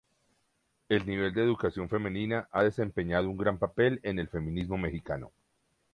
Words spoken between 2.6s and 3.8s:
desempeñado un gran